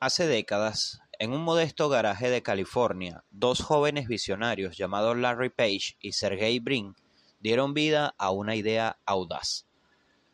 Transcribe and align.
Hace 0.00 0.28
décadas, 0.28 1.00
en 1.18 1.32
un 1.32 1.42
modesto 1.42 1.88
garaje 1.88 2.30
de 2.30 2.40
California, 2.40 3.24
dos 3.32 3.60
jóvenes 3.60 4.06
visionarios 4.06 4.76
llamados 4.76 5.16
Larry 5.16 5.50
Page 5.50 5.96
y 6.00 6.12
Sergey 6.12 6.60
Brin 6.60 6.94
dieron 7.40 7.74
vida 7.74 8.14
a 8.16 8.30
una 8.30 8.54
idea 8.54 9.00
audaz. 9.06 9.66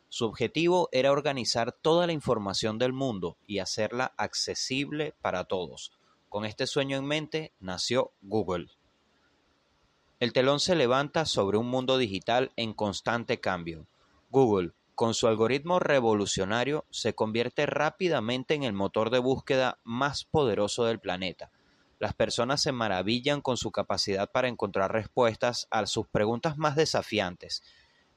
Su 0.07 0.25
objetivo 0.25 0.87
era 0.91 1.11
organizar 1.11 1.71
toda 1.71 2.05
la 2.05 2.13
información 2.13 2.77
del 2.77 2.93
mundo 2.93 3.37
y 3.47 3.57
hacerla 3.57 4.13
accesible 4.17 5.15
para 5.19 5.45
todos. 5.45 5.91
Con 6.29 6.45
este 6.45 6.67
sueño 6.67 6.97
en 6.97 7.05
mente 7.05 7.51
nació 7.59 8.11
Google. 8.21 8.67
El 10.19 10.31
telón 10.31 10.59
se 10.59 10.75
levanta 10.75 11.25
sobre 11.25 11.57
un 11.57 11.65
mundo 11.65 11.97
digital 11.97 12.51
en 12.55 12.73
constante 12.73 13.39
cambio. 13.39 13.87
Google, 14.29 14.73
con 14.95 15.13
su 15.13 15.27
algoritmo 15.27 15.79
revolucionario, 15.79 16.85
se 16.89 17.13
convierte 17.13 17.65
rápidamente 17.65 18.53
en 18.53 18.63
el 18.63 18.73
motor 18.73 19.09
de 19.09 19.19
búsqueda 19.19 19.77
más 19.83 20.23
poderoso 20.23 20.85
del 20.85 20.99
planeta. 20.99 21.51
Las 21.99 22.13
personas 22.13 22.61
se 22.61 22.71
maravillan 22.71 23.41
con 23.41 23.57
su 23.57 23.71
capacidad 23.71 24.31
para 24.31 24.47
encontrar 24.47 24.91
respuestas 24.91 25.67
a 25.69 25.85
sus 25.85 26.07
preguntas 26.07 26.57
más 26.57 26.75
desafiantes, 26.75 27.61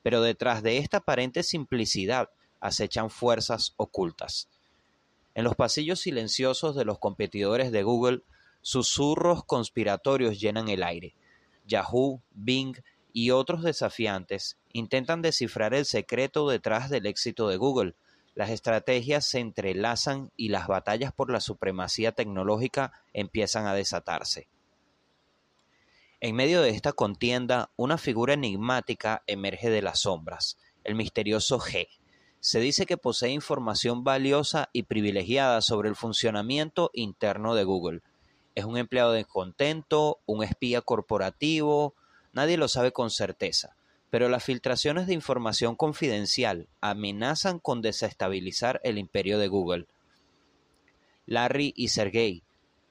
pero 0.03 0.23
detrás 0.23 0.63
de 0.63 0.79
esta 0.79 0.99
aparente 0.99 1.43
simplicidad 1.43 2.31
acechan 2.61 3.11
fuerzas 3.11 3.75
ocultas. 3.77 4.49
En 5.35 5.45
los 5.45 5.55
pasillos 5.55 6.01
silenciosos 6.01 6.75
de 6.75 6.85
los 6.85 6.99
competidores 6.99 7.71
de 7.71 7.83
Google, 7.83 8.23
susurros 8.63 9.45
conspiratorios 9.45 10.41
llenan 10.41 10.69
el 10.69 10.83
aire. 10.83 11.15
Yahoo, 11.67 12.23
Bing 12.31 12.77
y 13.19 13.33
otros 13.33 13.65
desafiantes 13.65 14.59
intentan 14.73 15.23
descifrar 15.23 15.75
el 15.75 15.87
secreto 15.87 16.49
detrás 16.49 16.89
del 16.89 17.05
éxito 17.05 17.49
de 17.49 17.57
Google. 17.57 17.97
Las 18.37 18.49
estrategias 18.49 19.27
se 19.27 19.41
entrelazan 19.41 20.31
y 20.37 20.51
las 20.51 20.69
batallas 20.69 21.13
por 21.13 21.29
la 21.29 21.41
supremacía 21.41 22.13
tecnológica 22.13 22.93
empiezan 23.13 23.67
a 23.67 23.75
desatarse. 23.75 24.47
En 26.21 26.37
medio 26.37 26.63
de 26.63 26.71
esta 26.71 26.93
contienda, 26.93 27.73
una 27.75 27.99
figura 27.99 28.35
enigmática 28.35 29.25
emerge 29.27 29.69
de 29.69 29.83
las 29.83 30.03
sombras, 30.03 30.57
el 30.85 30.95
misterioso 30.95 31.59
G. 31.59 31.89
Se 32.39 32.61
dice 32.61 32.87
que 32.87 32.99
posee 32.99 33.31
información 33.31 34.05
valiosa 34.05 34.71
y 34.73 34.85
privilegiada 34.85 35.61
sobre 35.61 35.89
el 35.89 35.97
funcionamiento 35.97 36.93
interno 36.95 37.57
de 37.57 37.65
Google. 37.65 38.03
Es 38.55 38.65
un 38.65 38.77
empleado 38.77 39.11
descontento, 39.11 40.21
un 40.25 40.45
espía 40.45 40.83
corporativo, 40.83 41.97
nadie 42.33 42.57
lo 42.57 42.69
sabe 42.69 42.93
con 42.93 43.11
certeza, 43.11 43.77
pero 44.11 44.29
las 44.29 44.45
filtraciones 44.45 45.07
de 45.07 45.15
información 45.15 45.77
confidencial 45.77 46.69
amenazan 46.81 47.59
con 47.59 47.83
desestabilizar 47.83 48.81
el 48.85 48.99
imperio 48.99 49.39
de 49.39 49.49
Google. 49.49 49.87
Larry 51.27 51.75
y 51.77 51.89
Sergey, 51.89 52.43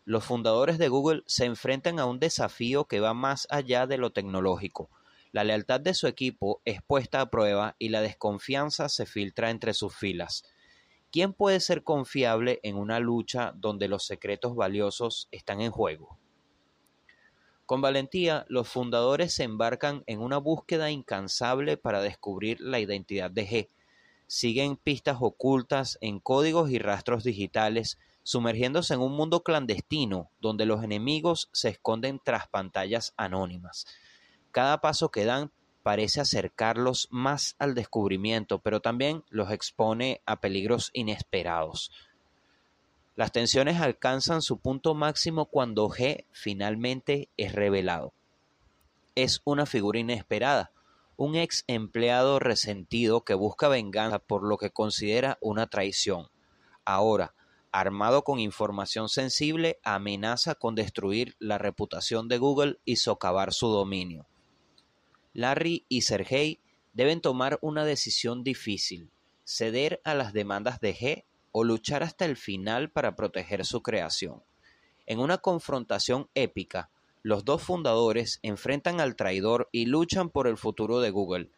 los 0.06 0.24
fundadores 0.24 0.78
de 0.78 0.88
Google 0.88 1.24
se 1.26 1.46
enfrentan 1.46 2.00
a 2.00 2.06
un 2.06 2.20
desafío 2.20 2.86
que 2.86 3.00
va 3.00 3.14
más 3.14 3.48
allá 3.50 3.88
de 3.88 3.98
lo 3.98 4.12
tecnológico. 4.12 4.90
La 5.32 5.44
lealtad 5.44 5.82
de 5.82 5.94
su 5.94 6.08
equipo 6.08 6.62
es 6.64 6.82
puesta 6.82 7.20
a 7.20 7.30
prueba 7.30 7.76
y 7.78 7.90
la 7.90 8.02
desconfianza 8.02 8.90
se 8.90 9.06
filtra 9.06 9.50
entre 9.50 9.74
sus 9.74 9.94
filas. 9.96 10.44
¿Quién 11.12 11.34
puede 11.34 11.60
ser 11.60 11.84
confiable 11.84 12.60
en 12.64 12.78
una 12.78 13.00
lucha 13.00 13.54
donde 13.56 13.88
los 13.88 14.06
secretos 14.06 14.56
valiosos 14.56 15.28
están 15.32 15.62
en 15.62 15.72
juego? 15.72 16.18
Con 17.68 17.82
valentía, 17.82 18.46
los 18.48 18.70
fundadores 18.70 19.34
se 19.34 19.44
embarcan 19.44 20.06
en 20.08 20.22
una 20.22 20.38
búsqueda 20.38 20.90
incansable 20.90 21.76
para 21.76 22.02
descubrir 22.02 22.62
la 22.62 22.80
identidad 22.80 23.30
de 23.30 23.46
G. 23.46 23.70
Siguen 24.26 24.78
pistas 24.78 25.18
ocultas 25.20 25.98
en 26.00 26.22
códigos 26.22 26.72
y 26.72 26.80
rastros 26.80 27.26
digitales, 27.26 28.00
sumergiéndose 28.24 28.94
en 28.94 29.02
un 29.02 29.12
mundo 29.12 29.44
clandestino 29.44 30.32
donde 30.40 30.66
los 30.66 30.82
enemigos 30.82 31.50
se 31.52 31.68
esconden 31.68 32.22
tras 32.24 32.48
pantallas 32.48 33.14
anónimas. 33.18 33.86
Cada 34.52 34.80
paso 34.80 35.12
que 35.12 35.26
dan 35.26 35.52
parece 35.84 36.22
acercarlos 36.22 37.10
más 37.12 37.58
al 37.60 37.76
descubrimiento, 37.76 38.60
pero 38.60 38.80
también 38.80 39.26
los 39.28 39.52
expone 39.52 40.22
a 40.26 40.40
peligros 40.40 40.90
inesperados. 40.94 41.92
Las 43.18 43.32
tensiones 43.32 43.82
alcanzan 43.82 44.44
su 44.44 44.60
punto 44.60 44.94
máximo 44.94 45.48
cuando 45.48 45.90
G 45.90 46.26
finalmente 46.32 47.30
es 47.36 47.52
revelado. 47.52 48.14
Es 49.16 49.42
una 49.44 49.66
figura 49.66 49.98
inesperada, 49.98 50.72
un 51.16 51.36
ex 51.36 51.64
empleado 51.66 52.38
resentido 52.38 53.22
que 53.22 53.34
busca 53.34 53.70
venganza 53.70 54.20
por 54.20 54.44
lo 54.44 54.60
que 54.60 54.70
considera 54.70 55.40
una 55.42 55.66
traición. 55.66 56.28
Ahora, 56.86 57.34
armado 57.72 58.24
con 58.24 58.40
información 58.40 59.10
sensible, 59.10 59.80
amenaza 59.82 60.54
con 60.54 60.76
destruir 60.76 61.36
la 61.40 61.58
reputación 61.58 62.28
de 62.28 62.38
Google 62.38 62.78
y 62.86 62.98
socavar 62.98 63.52
su 63.52 63.68
dominio. 63.70 64.28
Larry 65.34 65.86
y 65.90 66.04
Sergey 66.04 66.60
deben 66.94 67.22
tomar 67.22 67.58
una 67.64 67.84
decisión 67.84 68.44
difícil, 68.44 69.10
ceder 69.44 70.02
a 70.04 70.14
las 70.14 70.34
demandas 70.34 70.80
de 70.82 70.96
G 70.96 71.24
o 71.60 71.64
luchar 71.64 72.04
hasta 72.04 72.26
el 72.26 72.38
final 72.38 72.92
para 72.92 73.16
proteger 73.16 73.66
su 73.66 73.82
creación. 73.82 74.44
En 75.08 75.18
una 75.18 75.40
confrontación 75.40 76.30
épica, 76.36 76.92
los 77.24 77.46
dos 77.46 77.64
fundadores 77.64 78.38
enfrentan 78.44 79.02
al 79.02 79.16
traidor 79.16 79.68
y 79.72 79.88
luchan 79.88 80.30
por 80.30 80.48
el 80.48 80.58
futuro 80.58 81.00
de 81.00 81.10
Google. 81.10 81.50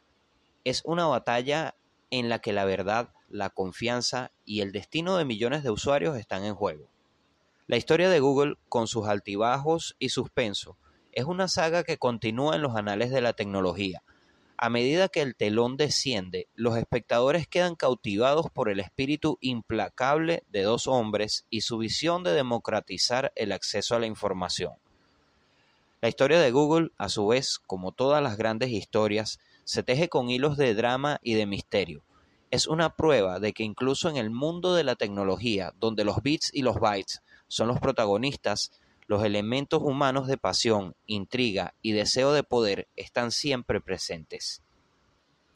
Es 0.64 0.84
una 0.86 1.06
batalla 1.06 1.76
en 2.12 2.30
la 2.30 2.40
que 2.40 2.54
la 2.54 2.64
verdad 2.64 3.09
la 3.28 3.50
confianza 3.50 4.32
y 4.46 4.62
el 4.62 4.72
destino 4.72 5.18
de 5.18 5.26
millones 5.26 5.64
de 5.64 5.70
usuarios 5.70 6.16
están 6.16 6.46
en 6.46 6.56
juego. 6.56 6.88
La 7.68 7.76
historia 7.76 8.09
de 8.09 8.22
Google, 8.22 8.56
con 8.70 8.88
sus 8.88 9.06
altibajos 9.06 9.98
y 10.00 10.09
suspenso, 10.09 10.78
es 11.12 11.26
una 11.26 11.50
saga 11.50 11.84
que 11.84 11.98
continúa 11.98 12.56
en 12.56 12.62
los 12.62 12.78
anales 12.78 13.12
de 13.12 13.20
la 13.20 13.34
tecnología. 13.34 14.02
A 14.62 14.70
medida 14.70 15.08
que 15.08 15.22
el 15.22 15.38
telón 15.38 15.78
desciende, 15.78 16.50
los 16.53 16.75
espectadores 16.75 17.47
quedan 17.47 17.75
cautivados 17.78 18.47
por 18.53 18.68
el 18.68 18.81
espíritu 18.81 19.38
implacable 19.40 20.44
de 20.50 20.64
dos 20.64 20.86
hombres 20.86 21.46
y 21.50 21.62
su 21.62 21.78
visión 21.78 22.24
de 22.24 22.34
democratizar 22.34 23.31
el 23.38 23.53
acceso 23.53 23.96
a 23.96 24.00
la 24.00 24.06
información. 24.06 24.74
La 26.02 26.09
historia 26.09 26.42
de 26.42 26.52
Google, 26.52 26.92
a 26.97 27.08
su 27.08 27.25
vez, 27.28 27.58
como 27.68 27.94
todas 27.94 28.22
las 28.22 28.36
grandes 28.36 28.70
historias, 28.72 29.40
se 29.64 29.81
teje 29.81 30.09
con 30.09 30.30
hilos 30.30 30.58
de 30.58 30.76
drama 30.76 31.22
y 31.24 31.36
de 31.36 31.46
misterio, 31.46 32.03
es 32.52 32.68
una 32.68 32.97
prueba 32.97 33.40
de 33.40 33.53
que 33.53 33.64
incluso 33.64 34.09
en 34.09 34.18
el 34.18 34.30
mundo 34.30 34.74
de 34.74 34.84
la 34.84 34.97
tecnología, 34.97 35.74
donde 35.80 36.03
los 36.03 36.22
bits 36.22 36.52
y 36.53 36.64
los 36.64 36.81
bytes 36.81 37.22
son 37.47 37.70
los 37.70 37.80
protagonistas, 37.80 38.74
los 39.09 39.24
elementos 39.24 39.81
humanos 39.81 40.28
de 40.28 40.38
pasión, 40.38 40.96
intriga 41.08 41.74
y 41.81 41.94
deseo 41.94 42.31
de 42.31 42.44
poder 42.44 42.88
están 42.96 43.31
siempre 43.31 43.81
presentes. 43.81 44.62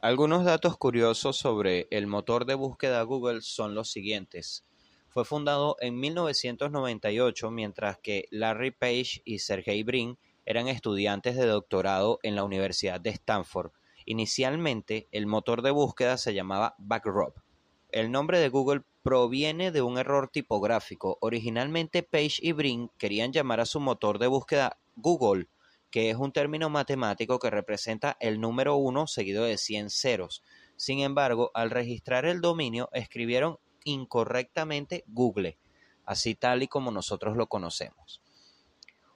Algunos 0.00 0.44
datos 0.44 0.76
curiosos 0.76 1.36
sobre 1.36 1.86
el 1.92 2.08
motor 2.08 2.46
de 2.46 2.56
búsqueda 2.56 3.00
Google 3.04 3.42
son 3.42 3.76
los 3.76 3.92
siguientes. 3.92 4.64
Fue 5.08 5.24
fundado 5.24 5.76
en 5.78 6.00
1998 6.00 7.52
mientras 7.52 7.96
que 7.98 8.26
Larry 8.32 8.72
Page 8.72 9.22
y 9.24 9.38
Sergey 9.38 9.84
Brin 9.84 10.18
eran 10.44 10.66
estudiantes 10.66 11.36
de 11.36 11.46
doctorado 11.46 12.18
en 12.24 12.34
la 12.34 12.42
Universidad 12.42 13.00
de 13.00 13.10
Stanford 13.10 13.70
Inicialmente, 14.04 15.06
el 15.12 15.26
motor 15.26 15.62
de 15.62 15.70
búsqueda 15.70 16.18
se 16.18 16.34
llamaba 16.34 16.74
Backrub. 16.78 17.34
El 17.94 18.10
nombre 18.10 18.40
de 18.40 18.48
Google 18.48 18.82
proviene 19.04 19.70
de 19.70 19.80
un 19.80 19.98
error 19.98 20.28
tipográfico. 20.28 21.16
Originalmente 21.20 22.02
Page 22.02 22.40
y 22.40 22.50
Brin 22.50 22.90
querían 22.98 23.32
llamar 23.32 23.60
a 23.60 23.66
su 23.66 23.78
motor 23.78 24.18
de 24.18 24.26
búsqueda 24.26 24.80
Google, 24.96 25.46
que 25.92 26.10
es 26.10 26.16
un 26.16 26.32
término 26.32 26.68
matemático 26.70 27.38
que 27.38 27.50
representa 27.50 28.16
el 28.18 28.40
número 28.40 28.74
1 28.74 29.06
seguido 29.06 29.44
de 29.44 29.58
100 29.58 29.90
ceros. 29.90 30.42
Sin 30.74 30.98
embargo, 31.02 31.52
al 31.54 31.70
registrar 31.70 32.24
el 32.24 32.40
dominio 32.40 32.88
escribieron 32.92 33.58
incorrectamente 33.84 35.04
Google, 35.06 35.56
así 36.04 36.34
tal 36.34 36.64
y 36.64 36.66
como 36.66 36.90
nosotros 36.90 37.36
lo 37.36 37.46
conocemos. 37.46 38.20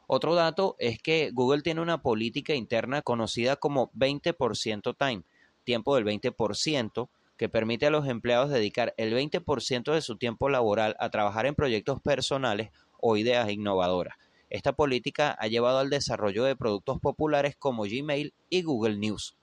Otro 0.06 0.36
dato 0.36 0.76
es 0.78 1.02
que 1.02 1.32
Google 1.32 1.62
tiene 1.62 1.80
una 1.80 2.00
política 2.00 2.54
interna 2.54 3.02
conocida 3.02 3.56
como 3.56 3.90
20% 3.94 4.96
time, 4.96 5.24
tiempo 5.64 5.96
del 5.96 6.04
20%, 6.04 7.08
que 7.38 7.48
permite 7.48 7.86
a 7.86 7.90
los 7.90 8.06
empleados 8.06 8.50
dedicar 8.50 8.92
el 8.98 9.14
20% 9.14 9.94
de 9.94 10.02
su 10.02 10.18
tiempo 10.18 10.50
laboral 10.50 10.94
a 10.98 11.08
trabajar 11.08 11.46
en 11.46 11.54
proyectos 11.54 12.02
personales 12.02 12.70
o 13.00 13.16
ideas 13.16 13.50
innovadoras. 13.50 14.16
Esta 14.50 14.74
política 14.74 15.36
ha 15.38 15.46
llevado 15.46 15.78
al 15.78 15.88
desarrollo 15.88 16.44
de 16.44 16.56
productos 16.56 17.00
populares 17.00 17.56
como 17.56 17.84
Gmail 17.84 18.34
y 18.50 18.62
Google 18.62 18.98
News. 18.98 19.36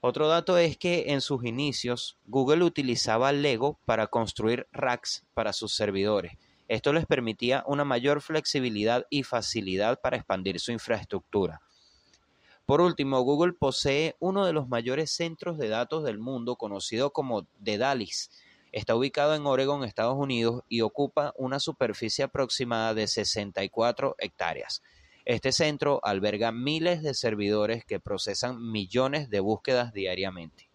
Otro 0.00 0.28
dato 0.28 0.56
es 0.58 0.76
que 0.76 1.06
en 1.08 1.20
sus 1.20 1.44
inicios 1.44 2.18
Google 2.26 2.62
utilizaba 2.62 3.32
Lego 3.32 3.80
para 3.84 4.06
construir 4.06 4.68
racks 4.70 5.24
para 5.34 5.52
sus 5.52 5.74
servidores 5.74 6.38
esto 6.68 6.92
les 6.92 7.06
permitía 7.06 7.62
una 7.66 7.84
mayor 7.84 8.20
flexibilidad 8.20 9.06
y 9.08 9.22
facilidad 9.22 10.00
para 10.00 10.16
expandir 10.16 10.58
su 10.58 10.72
infraestructura. 10.72 11.60
Por 12.66 12.80
último, 12.80 13.20
Google 13.20 13.52
posee 13.52 14.16
uno 14.18 14.44
de 14.44 14.52
los 14.52 14.68
mayores 14.68 15.12
centros 15.12 15.56
de 15.56 15.68
datos 15.68 16.02
del 16.02 16.18
mundo 16.18 16.56
conocido 16.56 17.12
como 17.12 17.46
Daedalus. 17.60 18.28
Está 18.72 18.96
ubicado 18.96 19.36
en 19.36 19.46
Oregon, 19.46 19.84
Estados 19.84 20.16
Unidos, 20.18 20.62
y 20.68 20.80
ocupa 20.80 21.32
una 21.36 21.60
superficie 21.60 22.24
aproximada 22.24 22.92
de 22.92 23.06
64 23.06 24.16
hectáreas. 24.18 24.82
Este 25.24 25.52
centro 25.52 26.00
alberga 26.02 26.50
miles 26.50 27.02
de 27.02 27.14
servidores 27.14 27.84
que 27.84 28.00
procesan 28.00 28.70
millones 28.70 29.30
de 29.30 29.38
búsquedas 29.38 29.92
diariamente. 29.92 30.68